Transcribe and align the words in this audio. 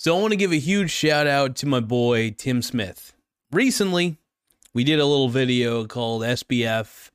So 0.00 0.16
I 0.16 0.20
want 0.20 0.30
to 0.30 0.36
give 0.36 0.52
a 0.52 0.58
huge 0.60 0.92
shout 0.92 1.26
out 1.26 1.56
to 1.56 1.66
my 1.66 1.80
boy 1.80 2.30
Tim 2.30 2.62
Smith. 2.62 3.14
Recently, 3.50 4.16
we 4.72 4.84
did 4.84 5.00
a 5.00 5.04
little 5.04 5.28
video 5.28 5.86
called 5.86 6.22
SBF. 6.22 7.10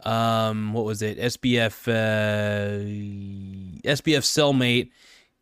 Um, 0.00 0.72
what 0.72 0.86
was 0.86 1.02
it? 1.02 1.18
SBF 1.18 1.88
uh, 1.88 2.82
SBF 3.86 4.22
cellmate 4.22 4.92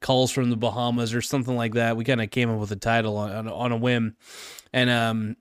calls 0.01 0.33
from 0.33 0.51
the 0.51 0.57
Bahamas 0.57 1.15
or 1.15 1.23
something 1.23 1.55
like 1.55 1.75
that. 1.75 1.97
We 1.97 2.03
kind 2.03 2.21
of 2.21 2.29
came 2.33 2.51
up 2.51 2.59
with 2.59 2.73
a 2.73 2.77
title 2.77 3.17
on, 3.19 3.31
on, 3.31 3.49
on 3.49 3.71
a 3.71 3.77
whim, 3.77 4.17
and 4.73 4.91
um, 4.91 5.37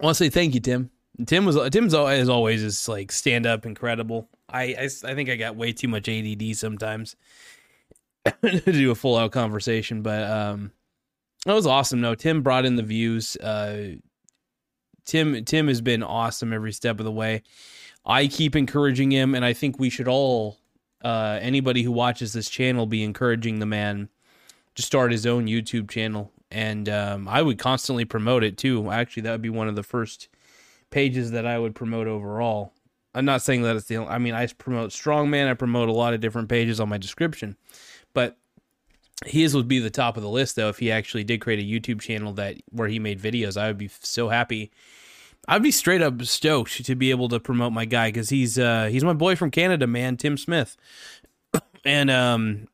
I 0.00 0.04
want 0.04 0.16
to 0.18 0.24
say 0.24 0.30
thank 0.30 0.54
you, 0.54 0.60
Tim. 0.60 0.90
Tim 1.26 1.46
was 1.46 1.58
Tim's 1.70 1.94
as 1.94 2.28
always 2.28 2.62
is 2.62 2.88
like 2.88 3.10
stand 3.10 3.44
up 3.44 3.66
incredible. 3.66 4.28
I, 4.48 4.62
I 4.62 4.84
I 4.84 5.14
think 5.16 5.30
I 5.30 5.34
got 5.34 5.56
way 5.56 5.72
too 5.72 5.88
much 5.88 6.08
ADD 6.08 6.54
sometimes 6.54 7.16
to 8.42 8.60
do 8.60 8.90
a 8.90 8.94
full 8.94 9.16
out 9.16 9.32
conversation, 9.32 10.02
but 10.02 10.22
um, 10.30 10.72
that 11.46 11.54
was 11.54 11.66
awesome. 11.66 12.00
No, 12.00 12.14
Tim 12.14 12.42
brought 12.42 12.64
in 12.64 12.76
the 12.76 12.82
views. 12.82 13.36
Uh, 13.36 13.96
Tim 15.04 15.44
Tim 15.44 15.68
has 15.68 15.80
been 15.80 16.02
awesome 16.02 16.52
every 16.52 16.72
step 16.72 16.98
of 16.98 17.04
the 17.04 17.12
way. 17.12 17.42
I 18.04 18.26
keep 18.26 18.56
encouraging 18.56 19.10
him, 19.10 19.34
and 19.34 19.44
I 19.44 19.52
think 19.52 19.78
we 19.78 19.90
should 19.90 20.08
all, 20.08 20.58
uh, 21.02 21.38
anybody 21.40 21.82
who 21.82 21.92
watches 21.92 22.32
this 22.32 22.48
channel, 22.48 22.86
be 22.86 23.02
encouraging 23.02 23.58
the 23.58 23.66
man 23.66 24.08
to 24.74 24.82
start 24.82 25.12
his 25.12 25.26
own 25.26 25.46
YouTube 25.46 25.90
channel. 25.90 26.32
And 26.50 26.88
um, 26.88 27.28
I 27.28 27.42
would 27.42 27.58
constantly 27.58 28.04
promote 28.04 28.44
it 28.44 28.56
too. 28.56 28.90
Actually, 28.90 29.24
that 29.24 29.32
would 29.32 29.42
be 29.42 29.50
one 29.50 29.68
of 29.68 29.76
the 29.76 29.82
first 29.82 30.28
pages 30.90 31.32
that 31.32 31.46
I 31.46 31.58
would 31.58 31.74
promote 31.74 32.06
overall. 32.06 32.72
I'm 33.14 33.24
not 33.24 33.42
saying 33.42 33.62
that 33.62 33.76
it's 33.76 33.86
the. 33.86 33.98
I 33.98 34.18
mean, 34.18 34.34
I 34.34 34.46
promote 34.46 34.90
Strongman. 34.90 35.48
I 35.48 35.54
promote 35.54 35.88
a 35.88 35.92
lot 35.92 36.14
of 36.14 36.20
different 36.20 36.48
pages 36.48 36.80
on 36.80 36.88
my 36.88 36.98
description, 36.98 37.56
but 38.14 38.36
his 39.26 39.54
would 39.54 39.68
be 39.68 39.78
the 39.78 39.90
top 39.90 40.16
of 40.16 40.22
the 40.22 40.28
list 40.28 40.56
though. 40.56 40.68
If 40.68 40.78
he 40.78 40.90
actually 40.90 41.24
did 41.24 41.40
create 41.40 41.58
a 41.58 41.62
YouTube 41.62 42.00
channel 42.00 42.32
that 42.34 42.56
where 42.70 42.88
he 42.88 42.98
made 42.98 43.20
videos, 43.20 43.56
I 43.56 43.66
would 43.66 43.78
be 43.78 43.90
so 44.00 44.28
happy. 44.28 44.70
I'd 45.46 45.62
be 45.62 45.70
straight 45.70 46.02
up 46.02 46.22
stoked 46.22 46.84
to 46.84 46.94
be 46.94 47.10
able 47.10 47.28
to 47.30 47.40
promote 47.40 47.72
my 47.72 47.84
guy 47.84 48.08
because 48.08 48.28
he's 48.28 48.58
uh 48.58 48.86
he's 48.86 49.04
my 49.04 49.12
boy 49.14 49.36
from 49.36 49.50
Canada, 49.50 49.86
man, 49.86 50.16
Tim 50.16 50.36
Smith, 50.36 50.76
and 51.84 52.10
um. 52.10 52.68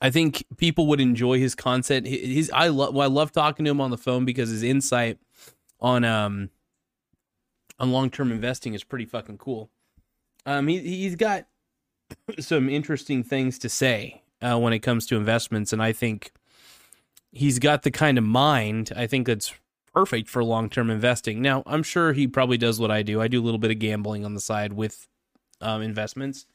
I 0.00 0.10
think 0.10 0.44
people 0.58 0.86
would 0.86 1.00
enjoy 1.00 1.40
his 1.40 1.56
content. 1.56 2.06
His 2.06 2.52
I 2.54 2.68
love 2.68 2.94
well, 2.94 3.02
I 3.02 3.12
love 3.12 3.32
talking 3.32 3.64
to 3.64 3.70
him 3.72 3.80
on 3.80 3.90
the 3.90 3.98
phone 3.98 4.24
because 4.24 4.48
his 4.48 4.62
insight 4.62 5.18
on 5.80 6.04
um 6.04 6.50
on 7.80 7.90
long 7.90 8.08
term 8.08 8.30
investing 8.30 8.74
is 8.74 8.84
pretty 8.84 9.06
fucking 9.06 9.38
cool. 9.38 9.70
Um, 10.46 10.68
he 10.68 10.78
he's 10.78 11.16
got 11.16 11.46
some 12.38 12.68
interesting 12.68 13.24
things 13.24 13.58
to 13.58 13.68
say 13.68 14.21
uh, 14.42 14.58
when 14.58 14.72
it 14.72 14.80
comes 14.80 15.06
to 15.06 15.16
investments, 15.16 15.72
and 15.72 15.82
I 15.82 15.92
think 15.92 16.32
he's 17.30 17.58
got 17.58 17.82
the 17.82 17.90
kind 17.90 18.18
of 18.18 18.24
mind 18.24 18.92
I 18.94 19.06
think 19.06 19.26
that's 19.26 19.54
perfect 19.94 20.28
for 20.28 20.42
long 20.44 20.68
term 20.68 20.90
investing. 20.90 21.40
Now, 21.40 21.62
I'm 21.66 21.82
sure 21.82 22.12
he 22.12 22.26
probably 22.26 22.58
does 22.58 22.80
what 22.80 22.90
I 22.90 23.02
do. 23.02 23.20
I 23.20 23.28
do 23.28 23.40
a 23.40 23.44
little 23.44 23.58
bit 23.58 23.70
of 23.70 23.78
gambling 23.78 24.24
on 24.24 24.34
the 24.34 24.40
side 24.40 24.72
with 24.72 25.08
um, 25.60 25.82
investments, 25.82 26.46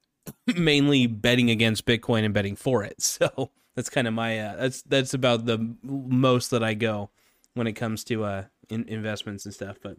mainly 0.46 1.06
betting 1.06 1.50
against 1.50 1.86
Bitcoin 1.86 2.24
and 2.24 2.34
betting 2.34 2.56
for 2.56 2.84
it. 2.84 2.96
So 3.02 3.50
that's 3.76 3.88
kind 3.88 4.08
of 4.08 4.14
my 4.14 4.38
uh, 4.38 4.56
that's 4.56 4.82
that's 4.82 5.14
about 5.14 5.46
the 5.46 5.74
most 5.82 6.50
that 6.50 6.62
I 6.62 6.74
go 6.74 7.10
when 7.54 7.66
it 7.66 7.72
comes 7.72 8.04
to 8.04 8.24
uh, 8.24 8.44
in- 8.68 8.88
investments 8.88 9.44
and 9.44 9.54
stuff. 9.54 9.78
But 9.80 9.96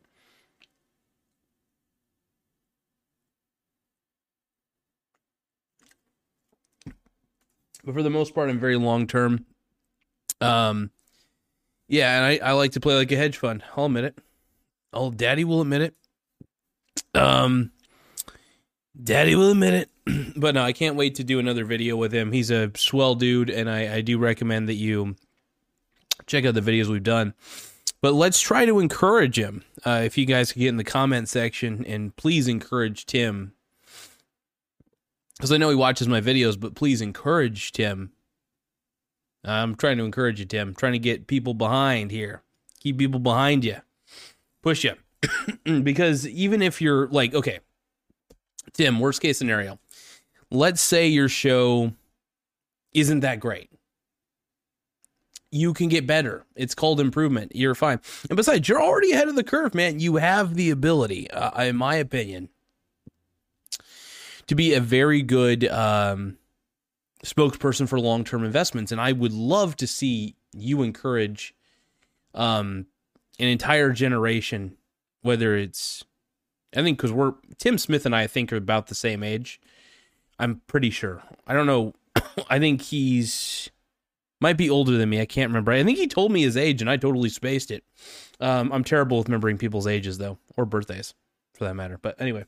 but 7.83 7.93
for 7.93 8.03
the 8.03 8.09
most 8.09 8.33
part, 8.33 8.49
I'm 8.49 8.59
very 8.59 8.77
long 8.77 9.07
term. 9.07 9.45
Um, 10.39 10.91
yeah, 11.87 12.17
and 12.17 12.25
I, 12.25 12.49
I 12.49 12.51
like 12.53 12.71
to 12.73 12.79
play 12.79 12.95
like 12.95 13.11
a 13.11 13.17
hedge 13.17 13.37
fund. 13.37 13.63
I'll 13.75 13.85
admit 13.85 14.05
it. 14.05 14.17
Old 14.93 15.17
Daddy 15.17 15.43
will 15.43 15.61
admit 15.61 15.81
it. 15.81 15.95
Um, 17.13 17.71
Daddy 19.01 19.35
will 19.35 19.51
admit 19.51 19.73
it. 19.73 20.33
but 20.35 20.55
no, 20.55 20.63
I 20.63 20.73
can't 20.73 20.95
wait 20.95 21.15
to 21.15 21.23
do 21.23 21.39
another 21.39 21.65
video 21.65 21.95
with 21.95 22.13
him. 22.13 22.31
He's 22.31 22.51
a 22.51 22.71
swell 22.75 23.15
dude, 23.15 23.49
and 23.49 23.69
I, 23.69 23.95
I 23.95 24.01
do 24.01 24.17
recommend 24.17 24.69
that 24.69 24.75
you 24.75 25.15
check 26.25 26.45
out 26.45 26.53
the 26.53 26.61
videos 26.61 26.87
we've 26.87 27.03
done. 27.03 27.33
But 28.01 28.13
let's 28.13 28.41
try 28.41 28.65
to 28.65 28.79
encourage 28.79 29.37
him. 29.37 29.63
Uh, 29.85 30.01
if 30.03 30.17
you 30.17 30.25
guys 30.25 30.51
can 30.51 30.61
get 30.61 30.69
in 30.69 30.77
the 30.77 30.83
comment 30.83 31.29
section 31.29 31.85
and 31.85 32.15
please 32.15 32.47
encourage 32.47 33.05
Tim 33.05 33.53
because 35.41 35.51
I 35.51 35.57
know 35.57 35.71
he 35.71 35.75
watches 35.75 36.07
my 36.07 36.21
videos, 36.21 36.57
but 36.57 36.75
please 36.75 37.01
encourage 37.01 37.71
Tim. 37.71 38.11
I'm 39.43 39.73
trying 39.73 39.97
to 39.97 40.03
encourage 40.03 40.39
you, 40.39 40.45
Tim. 40.45 40.67
I'm 40.67 40.75
trying 40.75 40.93
to 40.93 40.99
get 40.99 41.25
people 41.25 41.55
behind 41.55 42.11
here. 42.11 42.43
Keep 42.79 42.99
people 42.99 43.19
behind 43.19 43.65
you. 43.65 43.77
Push 44.61 44.83
you. 44.85 44.93
because 45.81 46.27
even 46.27 46.61
if 46.61 46.79
you're 46.79 47.07
like, 47.07 47.33
okay, 47.33 47.59
Tim, 48.73 48.99
worst 48.99 49.19
case 49.19 49.39
scenario, 49.39 49.79
let's 50.51 50.79
say 50.79 51.07
your 51.07 51.27
show 51.27 51.91
isn't 52.93 53.21
that 53.21 53.39
great. 53.39 53.71
You 55.49 55.73
can 55.73 55.87
get 55.87 56.05
better. 56.05 56.45
It's 56.55 56.75
called 56.75 56.99
improvement. 56.99 57.53
You're 57.55 57.73
fine. 57.73 57.99
And 58.29 58.37
besides, 58.37 58.69
you're 58.69 58.81
already 58.81 59.11
ahead 59.11 59.27
of 59.27 59.35
the 59.35 59.43
curve, 59.43 59.73
man. 59.73 59.99
You 59.99 60.17
have 60.17 60.53
the 60.53 60.69
ability, 60.69 61.31
uh, 61.31 61.63
in 61.63 61.77
my 61.77 61.95
opinion, 61.95 62.49
to 64.51 64.55
be 64.55 64.73
a 64.73 64.81
very 64.81 65.21
good 65.21 65.65
um, 65.69 66.37
spokesperson 67.23 67.87
for 67.87 67.97
long 67.97 68.25
term 68.25 68.43
investments. 68.43 68.91
And 68.91 68.99
I 68.99 69.13
would 69.13 69.31
love 69.31 69.77
to 69.77 69.87
see 69.87 70.35
you 70.51 70.81
encourage 70.81 71.55
um, 72.35 72.87
an 73.39 73.47
entire 73.47 73.91
generation, 73.91 74.75
whether 75.21 75.55
it's, 75.55 76.03
I 76.75 76.81
think, 76.81 76.97
because 76.97 77.13
we're, 77.13 77.35
Tim 77.59 77.77
Smith 77.77 78.05
and 78.05 78.13
I, 78.13 78.23
I 78.23 78.27
think, 78.27 78.51
are 78.51 78.57
about 78.57 78.87
the 78.87 78.95
same 78.95 79.23
age. 79.23 79.61
I'm 80.37 80.61
pretty 80.67 80.89
sure. 80.89 81.23
I 81.47 81.53
don't 81.53 81.65
know. 81.65 81.93
I 82.49 82.59
think 82.59 82.81
he's 82.81 83.69
might 84.41 84.57
be 84.57 84.69
older 84.69 84.97
than 84.97 85.09
me. 85.09 85.21
I 85.21 85.25
can't 85.25 85.49
remember. 85.49 85.71
I 85.71 85.81
think 85.81 85.97
he 85.97 86.07
told 86.07 86.29
me 86.29 86.41
his 86.41 86.57
age, 86.57 86.81
and 86.81 86.89
I 86.89 86.97
totally 86.97 87.29
spaced 87.29 87.71
it. 87.71 87.85
Um, 88.41 88.73
I'm 88.73 88.83
terrible 88.83 89.19
with 89.19 89.29
remembering 89.29 89.57
people's 89.57 89.87
ages, 89.87 90.17
though, 90.17 90.39
or 90.57 90.65
birthdays, 90.65 91.13
for 91.53 91.63
that 91.63 91.75
matter. 91.75 91.97
But 92.01 92.19
anyway, 92.19 92.43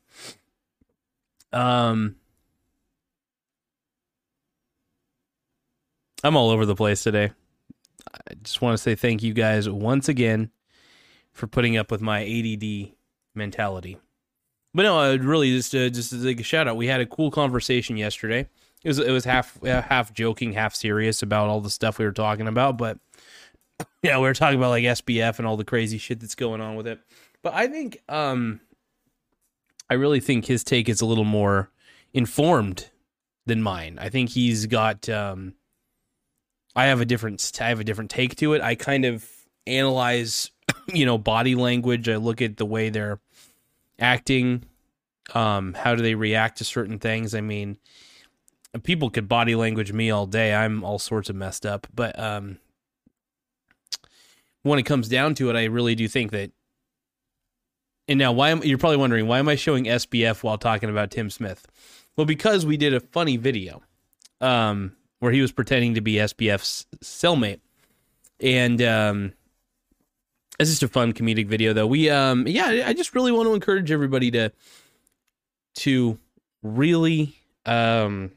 um, 1.53 2.15
I'm 6.23 6.35
all 6.35 6.49
over 6.49 6.65
the 6.65 6.75
place 6.75 7.03
today. 7.03 7.31
I 8.11 8.33
just 8.41 8.61
want 8.61 8.77
to 8.77 8.81
say 8.81 8.95
thank 8.95 9.23
you 9.23 9.33
guys 9.33 9.69
once 9.69 10.07
again 10.09 10.51
for 11.31 11.47
putting 11.47 11.77
up 11.77 11.91
with 11.91 12.01
my 12.01 12.23
ADD 12.23 12.93
mentality. 13.35 13.97
But 14.73 14.83
no, 14.83 14.99
I'd 14.99 15.23
really 15.23 15.51
just 15.51 15.73
uh, 15.75 15.89
just 15.89 16.13
like 16.13 16.39
a 16.39 16.43
shout 16.43 16.67
out. 16.67 16.77
We 16.77 16.87
had 16.87 17.01
a 17.01 17.05
cool 17.05 17.29
conversation 17.29 17.97
yesterday. 17.97 18.47
It 18.83 18.87
was 18.87 18.99
it 18.99 19.11
was 19.11 19.25
half 19.25 19.63
uh, 19.63 19.81
half 19.81 20.13
joking, 20.13 20.53
half 20.53 20.75
serious 20.75 21.21
about 21.21 21.47
all 21.47 21.61
the 21.61 21.69
stuff 21.69 21.99
we 21.99 22.05
were 22.05 22.11
talking 22.11 22.47
about. 22.47 22.77
But 22.77 22.97
yeah, 24.01 24.17
we 24.17 24.23
were 24.23 24.33
talking 24.33 24.57
about 24.57 24.69
like 24.69 24.83
SBF 24.83 25.37
and 25.37 25.47
all 25.47 25.57
the 25.57 25.63
crazy 25.63 25.97
shit 25.97 26.19
that's 26.19 26.35
going 26.35 26.61
on 26.61 26.75
with 26.75 26.87
it. 26.87 26.99
But 27.43 27.53
I 27.53 27.67
think 27.67 28.01
um 28.09 28.61
I 29.89 29.95
really 29.95 30.19
think 30.19 30.45
his 30.45 30.63
take 30.63 30.89
is 30.89 31.01
a 31.01 31.05
little 31.05 31.25
more 31.25 31.69
informed 32.13 32.89
than 33.45 33.61
mine. 33.61 33.97
I 33.99 34.09
think 34.09 34.29
he's 34.29 34.65
got 34.65 35.09
um 35.09 35.53
I 36.75 36.85
have 36.85 37.01
a 37.01 37.05
different 37.05 37.51
I 37.59 37.69
have 37.69 37.79
a 37.79 37.83
different 37.83 38.11
take 38.11 38.35
to 38.37 38.53
it. 38.53 38.61
I 38.61 38.75
kind 38.75 39.05
of 39.05 39.27
analyze, 39.67 40.51
you 40.93 41.05
know, 41.05 41.17
body 41.17 41.55
language. 41.55 42.09
I 42.09 42.17
look 42.17 42.41
at 42.41 42.57
the 42.57 42.65
way 42.65 42.89
they're 42.89 43.19
acting, 43.99 44.63
um 45.33 45.73
how 45.73 45.95
do 45.95 46.01
they 46.01 46.15
react 46.15 46.57
to 46.59 46.63
certain 46.63 46.99
things? 46.99 47.35
I 47.35 47.41
mean, 47.41 47.77
people 48.83 49.09
could 49.09 49.27
body 49.27 49.55
language 49.55 49.91
me 49.91 50.09
all 50.09 50.25
day. 50.25 50.53
I'm 50.53 50.83
all 50.83 50.99
sorts 50.99 51.29
of 51.29 51.35
messed 51.35 51.65
up, 51.65 51.87
but 51.93 52.17
um 52.17 52.57
when 54.63 54.79
it 54.79 54.83
comes 54.83 55.09
down 55.09 55.35
to 55.35 55.49
it, 55.49 55.57
I 55.57 55.65
really 55.65 55.93
do 55.93 56.07
think 56.07 56.31
that 56.31 56.51
and 58.07 58.19
now, 58.19 58.31
why 58.31 58.49
am 58.49 58.63
you're 58.63 58.77
probably 58.77 58.97
wondering 58.97 59.27
why 59.27 59.39
am 59.39 59.47
I 59.47 59.55
showing 59.55 59.85
SBF 59.85 60.43
while 60.43 60.57
talking 60.57 60.89
about 60.89 61.11
Tim 61.11 61.29
Smith? 61.29 61.65
Well, 62.17 62.25
because 62.25 62.65
we 62.65 62.77
did 62.77 62.93
a 62.93 62.99
funny 62.99 63.37
video, 63.37 63.81
um, 64.41 64.95
where 65.19 65.31
he 65.31 65.41
was 65.41 65.51
pretending 65.51 65.95
to 65.95 66.01
be 66.01 66.15
SBF's 66.15 66.85
cellmate, 67.01 67.61
and 68.41 68.81
um, 68.81 69.33
it's 70.59 70.69
just 70.69 70.83
a 70.83 70.87
fun 70.87 71.13
comedic 71.13 71.47
video. 71.47 71.71
Though 71.73 71.87
we, 71.87 72.09
um, 72.09 72.45
yeah, 72.45 72.83
I 72.85 72.93
just 72.93 73.15
really 73.15 73.31
want 73.31 73.47
to 73.47 73.53
encourage 73.53 73.89
everybody 73.89 74.31
to 74.31 74.51
to 75.75 76.19
really, 76.61 77.35
um, 77.65 78.31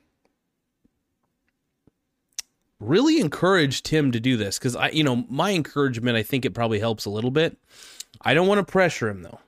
really 2.78 3.20
encourage 3.20 3.82
Tim 3.82 4.12
to 4.12 4.20
do 4.20 4.36
this 4.36 4.58
because 4.58 4.76
I, 4.76 4.90
you 4.90 5.02
know, 5.02 5.24
my 5.28 5.50
encouragement, 5.50 6.16
I 6.16 6.22
think 6.22 6.44
it 6.44 6.54
probably 6.54 6.78
helps 6.78 7.04
a 7.04 7.10
little 7.10 7.32
bit. 7.32 7.58
I 8.22 8.32
don't 8.32 8.46
want 8.46 8.64
to 8.64 8.70
pressure 8.70 9.08
him 9.08 9.22
though. 9.22 9.40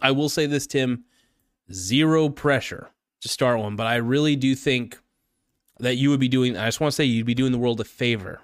I 0.00 0.10
will 0.10 0.28
say 0.28 0.46
this, 0.46 0.66
Tim, 0.66 1.04
zero 1.72 2.28
pressure 2.28 2.90
to 3.20 3.28
start 3.28 3.58
one, 3.58 3.76
but 3.76 3.86
I 3.86 3.96
really 3.96 4.36
do 4.36 4.54
think 4.54 4.98
that 5.78 5.96
you 5.96 6.10
would 6.10 6.20
be 6.20 6.28
doing. 6.28 6.56
I 6.56 6.66
just 6.66 6.80
want 6.80 6.92
to 6.92 6.96
say 6.96 7.04
you'd 7.04 7.26
be 7.26 7.34
doing 7.34 7.52
the 7.52 7.58
world 7.58 7.80
a 7.80 7.84
favor 7.84 8.40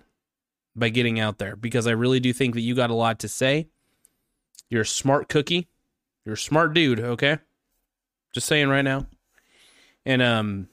by 0.76 0.88
getting 0.88 1.18
out 1.20 1.38
there 1.38 1.56
because 1.56 1.86
I 1.86 1.92
really 1.92 2.20
do 2.20 2.32
think 2.32 2.54
that 2.54 2.60
you 2.60 2.74
got 2.74 2.90
a 2.90 2.94
lot 2.94 3.18
to 3.20 3.28
say. 3.28 3.68
You're 4.70 4.82
a 4.82 4.86
smart 4.86 5.28
cookie. 5.28 5.68
You're 6.24 6.34
a 6.34 6.38
smart 6.38 6.74
dude, 6.74 7.00
okay? 7.00 7.38
Just 8.32 8.46
saying 8.46 8.68
right 8.68 8.82
now. 8.82 9.06
And 10.04 10.22
um 10.22 10.68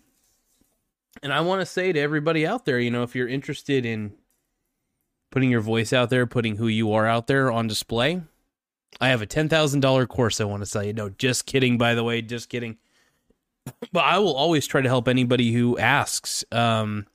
and 1.23 1.33
I 1.33 1.41
want 1.41 1.61
to 1.61 1.65
say 1.65 1.91
to 1.93 1.99
everybody 1.99 2.45
out 2.45 2.65
there, 2.65 2.79
you 2.79 2.91
know, 2.91 3.03
if 3.03 3.15
you're 3.15 3.27
interested 3.27 3.85
in 3.85 4.13
putting 5.31 5.49
your 5.49 5.61
voice 5.61 5.93
out 5.93 6.09
there, 6.09 6.27
putting 6.27 6.57
who 6.57 6.67
you 6.67 6.93
are 6.93 7.07
out 7.07 7.27
there 7.27 7.51
on 7.51 7.67
display, 7.67 8.21
I 9.01 9.09
have 9.09 9.21
a 9.21 9.27
$10,000 9.27 10.07
course 10.07 10.39
I 10.39 10.45
want 10.45 10.61
to 10.61 10.65
sell 10.65 10.83
you. 10.83 10.93
No, 10.93 11.09
just 11.09 11.45
kidding 11.45 11.77
by 11.77 11.95
the 11.95 12.03
way, 12.03 12.21
just 12.21 12.49
kidding. 12.49 12.77
But 13.91 14.03
I 14.03 14.19
will 14.19 14.35
always 14.35 14.67
try 14.67 14.81
to 14.81 14.89
help 14.89 15.07
anybody 15.07 15.51
who 15.51 15.77
asks. 15.79 16.45
Um 16.51 17.07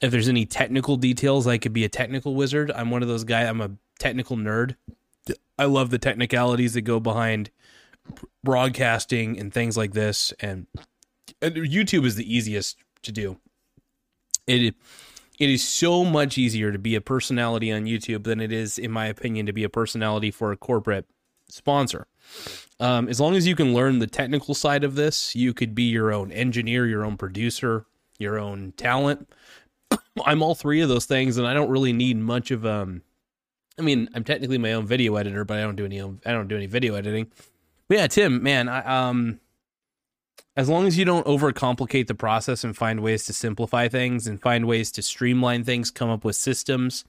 if 0.00 0.12
there's 0.12 0.28
any 0.28 0.46
technical 0.46 0.96
details, 0.96 1.46
I 1.46 1.58
could 1.58 1.72
be 1.72 1.84
a 1.84 1.88
technical 1.88 2.34
wizard. 2.34 2.70
I'm 2.70 2.90
one 2.90 3.02
of 3.02 3.08
those 3.08 3.24
guys. 3.24 3.48
I'm 3.48 3.60
a 3.60 3.72
technical 3.98 4.36
nerd. 4.36 4.76
I 5.58 5.64
love 5.64 5.90
the 5.90 5.98
technicalities 5.98 6.74
that 6.74 6.82
go 6.82 7.00
behind 7.00 7.50
broadcasting 8.44 9.38
and 9.38 9.52
things 9.52 9.76
like 9.76 9.92
this. 9.92 10.32
And, 10.40 10.66
and 11.42 11.56
YouTube 11.56 12.04
is 12.04 12.14
the 12.14 12.32
easiest 12.32 12.78
to 13.02 13.12
do. 13.12 13.38
It 14.46 14.74
it 15.38 15.48
is 15.48 15.66
so 15.66 16.04
much 16.04 16.36
easier 16.36 16.72
to 16.72 16.78
be 16.78 16.94
a 16.94 17.00
personality 17.00 17.70
on 17.70 17.84
YouTube 17.84 18.24
than 18.24 18.40
it 18.40 18.52
is, 18.52 18.78
in 18.78 18.90
my 18.90 19.06
opinion, 19.06 19.46
to 19.46 19.52
be 19.52 19.64
a 19.64 19.68
personality 19.68 20.30
for 20.30 20.50
a 20.50 20.56
corporate 20.56 21.06
sponsor. 21.48 22.06
Um, 22.80 23.08
as 23.08 23.20
long 23.20 23.36
as 23.36 23.46
you 23.46 23.56
can 23.56 23.72
learn 23.72 23.98
the 23.98 24.06
technical 24.06 24.54
side 24.54 24.84
of 24.84 24.94
this, 24.94 25.34
you 25.34 25.54
could 25.54 25.74
be 25.74 25.84
your 25.84 26.12
own 26.12 26.32
engineer, 26.32 26.86
your 26.86 27.04
own 27.04 27.16
producer, 27.16 27.86
your 28.18 28.38
own 28.38 28.72
talent. 28.76 29.28
I'm 30.24 30.42
all 30.42 30.54
three 30.54 30.80
of 30.80 30.88
those 30.88 31.06
things, 31.06 31.38
and 31.38 31.46
I 31.46 31.54
don't 31.54 31.70
really 31.70 31.92
need 31.92 32.16
much 32.18 32.50
of 32.50 32.66
um. 32.66 33.02
I 33.78 33.82
mean, 33.82 34.08
I'm 34.12 34.24
technically 34.24 34.58
my 34.58 34.72
own 34.72 34.86
video 34.86 35.14
editor, 35.14 35.44
but 35.44 35.58
I 35.58 35.62
don't 35.62 35.76
do 35.76 35.84
any. 35.84 36.00
I 36.00 36.32
don't 36.32 36.48
do 36.48 36.56
any 36.56 36.66
video 36.66 36.94
editing. 36.94 37.30
But 37.86 37.98
yeah, 37.98 38.06
Tim, 38.08 38.42
man, 38.42 38.68
I 38.68 39.08
um. 39.08 39.40
As 40.58 40.68
long 40.68 40.88
as 40.88 40.98
you 40.98 41.04
don't 41.04 41.24
overcomplicate 41.24 42.08
the 42.08 42.16
process 42.16 42.64
and 42.64 42.76
find 42.76 42.98
ways 42.98 43.24
to 43.26 43.32
simplify 43.32 43.86
things 43.86 44.26
and 44.26 44.42
find 44.42 44.66
ways 44.66 44.90
to 44.90 45.02
streamline 45.02 45.62
things, 45.62 45.88
come 45.92 46.10
up 46.10 46.24
with 46.24 46.34
systems, 46.34 47.04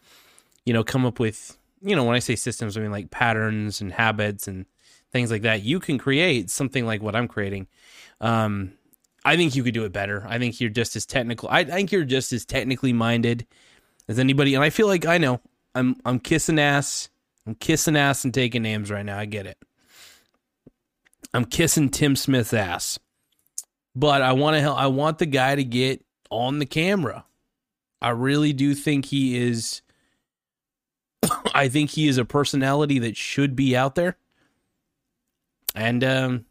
you 0.66 0.74
know, 0.74 0.84
come 0.84 1.04
up 1.04 1.20
with, 1.20 1.58
you 1.82 1.96
know, 1.96 2.04
when 2.04 2.16
I 2.16 2.20
say 2.20 2.36
systems, 2.36 2.78
I 2.78 2.82
mean 2.82 2.92
like 2.92 3.10
patterns 3.10 3.82
and 3.82 3.92
habits 3.92 4.48
and 4.48 4.68
things 5.12 5.32
like 5.32 5.42
that. 5.42 5.64
You 5.64 5.80
can 5.80 5.98
create 5.98 6.52
something 6.52 6.86
like 6.86 7.02
what 7.02 7.16
I'm 7.16 7.28
creating. 7.28 7.66
Um, 8.22 8.74
I 9.26 9.36
think 9.36 9.56
you 9.56 9.64
could 9.64 9.74
do 9.74 9.84
it 9.84 9.92
better. 9.92 10.28
I 10.30 10.38
think 10.38 10.62
you're 10.62 10.70
just 10.70 10.96
as 10.96 11.08
technical. 11.08 11.50
I, 11.50 11.62
I 11.62 11.66
think 11.66 11.92
you're 11.92 12.06
just 12.06 12.32
as 12.32 12.46
technically 12.46 12.94
minded 12.94 13.48
as 14.08 14.20
anybody. 14.20 14.54
And 14.54 14.64
I 14.64 14.70
feel 14.70 14.86
like 14.86 15.08
I 15.08 15.18
know 15.18 15.42
I'm 15.74 15.96
I'm 16.06 16.20
kissing 16.20 16.60
ass. 16.60 17.10
I'm 17.48 17.56
kissing 17.56 17.98
ass 17.98 18.24
and 18.24 18.32
taking 18.32 18.62
names 18.62 18.92
right 18.92 19.04
now. 19.04 19.18
I 19.18 19.26
get 19.26 19.48
it. 19.48 19.58
I'm 21.34 21.46
kissing 21.46 21.90
Tim 21.90 22.16
Smith's 22.16 22.54
ass. 22.54 23.00
But 24.00 24.22
I 24.22 24.32
want 24.32 24.56
to 24.56 24.62
help 24.62 24.78
I 24.78 24.88
want 24.88 25.18
the 25.18 25.26
guy 25.26 25.56
to 25.56 25.64
get 25.64 26.06
on 26.30 26.60
the 26.60 26.66
camera. 26.66 27.26
I 28.02 28.12
really 28.12 28.54
do 28.54 28.74
think 28.74 29.06
he 29.06 29.38
is 29.38 29.82
I 31.54 31.68
think 31.68 31.90
he 31.90 32.08
is 32.08 32.18
a 32.18 32.24
personality 32.24 33.00
that 33.00 33.18
should 33.18 33.58
be 33.58 33.76
out 33.76 33.96
there. 33.96 34.16
And 35.76 36.02
um 36.06 36.46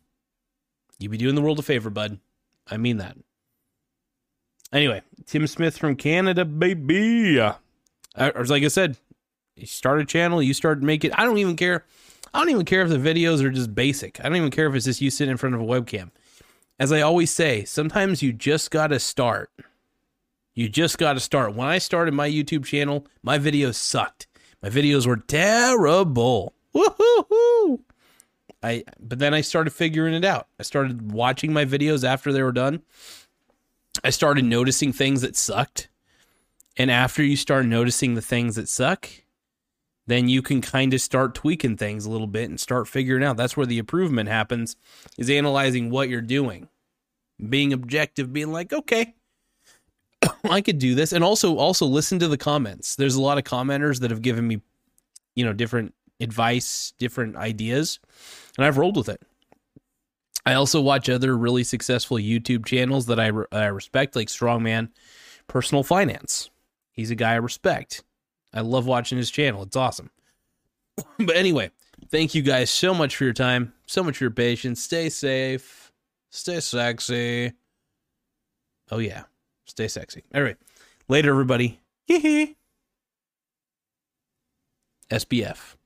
you 0.99 1.09
be 1.09 1.17
doing 1.17 1.37
the 1.37 1.41
world 1.41 1.59
a 1.59 1.63
favor, 1.63 1.89
bud. 1.89 2.19
I 2.71 2.77
mean 2.77 2.99
that. 2.99 3.17
Anyway, 4.71 5.01
Tim 5.25 5.47
Smith 5.47 5.79
from 5.79 5.97
Canada, 5.97 6.45
baby. 6.45 7.41
Or 7.41 7.55
like 8.45 8.63
I 8.63 8.69
said, 8.69 8.99
you 9.57 9.65
start 9.67 10.03
a 10.03 10.05
channel, 10.05 10.43
you 10.43 10.53
start 10.53 10.83
making. 10.83 11.13
I 11.13 11.25
don't 11.25 11.39
even 11.39 11.57
care. 11.57 11.87
I 12.35 12.41
don't 12.41 12.51
even 12.51 12.67
care 12.67 12.83
if 12.83 12.91
the 12.91 12.99
videos 12.99 13.43
are 13.43 13.51
just 13.51 13.75
basic. 13.75 14.21
I 14.21 14.25
don't 14.25 14.37
even 14.37 14.51
care 14.51 14.67
if 14.67 14.75
it's 14.75 14.85
just 14.85 15.01
you 15.01 15.11
sitting 15.11 15.31
in 15.31 15.39
front 15.39 15.55
of 15.55 15.63
a 15.63 15.65
webcam. 15.65 16.11
As 16.79 16.93
I 16.93 17.01
always 17.01 17.31
say, 17.31 17.65
sometimes 17.65 18.23
you 18.23 18.33
just 18.33 18.71
got 18.71 18.89
to 18.89 19.01
start. 19.01 19.51
You 20.55 20.69
just 20.69 20.99
got 20.99 21.15
to 21.15 21.21
start. 21.21 21.55
When 21.55 21.67
I 21.67 21.79
started 21.79 22.15
my 22.15 22.29
YouTube 22.29 22.65
channel, 22.65 23.07
my 23.23 23.39
videos 23.39 23.75
sucked. 23.75 24.27
My 24.63 24.69
videos 24.69 25.07
were 25.07 25.17
terrible. 25.17 26.55
Woohoo! 26.75 27.81
I 28.63 28.85
but 28.99 29.19
then 29.19 29.35
I 29.35 29.41
started 29.41 29.71
figuring 29.71 30.15
it 30.15 30.25
out. 30.25 30.49
I 30.59 30.65
started 30.65 31.13
watching 31.13 31.53
my 31.53 31.65
videos 31.65 32.03
after 32.05 32.33
they 32.33 32.43
were 32.43 32.53
done. 32.53 32.83
I 34.03 34.11
started 34.11 34.45
noticing 34.45 34.93
things 34.93 35.23
that 35.23 35.37
sucked. 35.37 35.89
And 36.77 36.91
after 36.91 37.23
you 37.23 37.37
start 37.37 37.67
noticing 37.67 38.15
the 38.15 38.23
things 38.23 38.55
that 38.55 38.69
suck, 38.69 39.09
then 40.09 40.29
you 40.29 40.43
can 40.43 40.61
kind 40.61 40.93
of 40.93 41.01
start 41.01 41.35
tweaking 41.35 41.77
things 41.77 42.05
a 42.05 42.11
little 42.11 42.27
bit 42.27 42.51
and 42.51 42.61
start 42.61 42.89
figuring 42.89 43.23
out. 43.23 43.37
That's 43.37 43.57
where 43.57 43.67
the 43.67 43.79
improvement 43.79 44.29
happens 44.29 44.77
is 45.17 45.31
analyzing 45.31 45.91
what 45.91 46.09
you're 46.09 46.21
doing. 46.21 46.69
Being 47.49 47.73
objective, 47.73 48.33
being 48.33 48.53
like, 48.53 48.73
"Okay, 48.73 49.15
I 50.45 50.61
could 50.61 50.81
do 50.81 50.97
this." 50.97 51.13
And 51.13 51.23
also 51.23 51.57
also 51.57 51.87
listen 51.87 52.19
to 52.19 52.29
the 52.29 52.37
comments. 52.37 52.97
There's 52.97 53.15
a 53.15 53.23
lot 53.23 53.39
of 53.39 53.45
commenters 53.45 54.01
that 54.01 54.11
have 54.11 54.23
given 54.23 54.49
me 54.49 54.61
you 55.37 55.45
know, 55.45 55.53
different 55.53 55.95
advice, 56.19 56.93
different 56.99 57.37
ideas 57.37 58.01
and 58.59 58.67
I've 58.67 58.77
rolled 58.77 58.97
with 58.97 59.09
it. 59.09 59.23
I 60.45 60.55
also 60.55 60.81
watch 60.81 61.09
other 61.09 61.37
really 61.37 61.63
successful 61.63 62.17
YouTube 62.17 62.67
channels 62.67 63.07
that 63.07 63.21
I, 63.21 63.29
re- 63.29 63.47
I 63.53 63.67
respect, 63.67 64.17
like 64.17 64.29
Strongman 64.29 64.89
Personal 65.47 65.85
Finance. 65.85 66.51
He's 66.91 67.13
a 67.13 67.15
guy 67.15 67.33
I 67.33 67.37
respect. 67.37 68.03
I 68.53 68.61
love 68.61 68.87
watching 68.87 69.19
his 69.19 69.31
channel. 69.31 69.63
It's 69.63 69.77
awesome. 69.77 70.11
but 71.19 71.37
anyway, 71.37 71.71
thank 72.11 72.35
you 72.35 72.43
guys 72.43 72.71
so 72.71 72.95
much 72.95 73.17
for 73.17 73.25
your 73.25 73.33
time, 73.33 73.73
so 73.87 74.03
much 74.03 74.19
for 74.19 74.25
your 74.25 74.31
patience. 74.31 74.83
Stay 74.83 75.09
safe, 75.09 75.93
stay 76.31 76.61
sexy. 76.61 77.53
Oh, 78.91 78.99
yeah, 78.99 79.25
stay 79.67 79.89
sexy. 79.89 80.25
All 80.35 80.43
right. 80.43 80.57
Later, 81.09 81.31
everybody. 81.31 81.81
Hee 82.07 82.21
hee. 82.21 82.57
SBF. 85.11 85.78